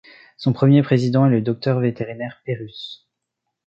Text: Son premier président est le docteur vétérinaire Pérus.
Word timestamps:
Son 0.35 0.51
premier 0.51 0.81
président 0.81 1.27
est 1.27 1.29
le 1.29 1.43
docteur 1.43 1.79
vétérinaire 1.79 2.41
Pérus. 2.43 3.07